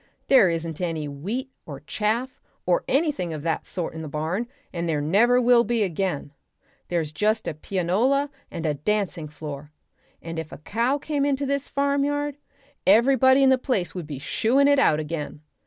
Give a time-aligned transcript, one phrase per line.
[0.29, 4.89] There isn't any wheat or chaff or anything of that sort in the barn, and
[4.89, 6.31] there never will be again:
[6.87, 9.71] there's just a pianola and a dancing floor,
[10.19, 12.37] and if a cow came into this farmyard
[12.87, 15.41] everybody in the place would be shooing it out again.